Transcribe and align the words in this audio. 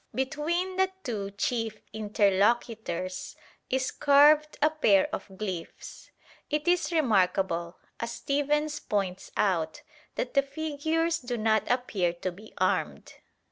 Between 0.15 0.77
the 0.77 0.89
two 1.03 1.29
chief 1.29 1.77
interlocutors 1.93 3.35
is 3.69 3.91
carved 3.91 4.57
a 4.59 4.71
pair 4.71 5.07
of 5.13 5.27
glyphs. 5.27 6.09
It 6.49 6.67
is 6.67 6.91
remarkable, 6.91 7.77
as 7.99 8.13
Stephens 8.13 8.79
points 8.79 9.31
out, 9.37 9.83
that 10.15 10.33
the 10.33 10.41
figures 10.41 11.19
do 11.19 11.37
not 11.37 11.69
appear 11.69 12.13
to 12.13 12.31
be 12.31 12.51
armed. 12.57 13.13